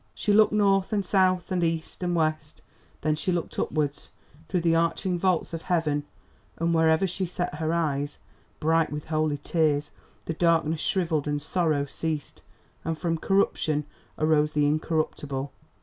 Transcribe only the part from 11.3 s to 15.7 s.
sorrow ceased, and from corruption arose the Incorruptible.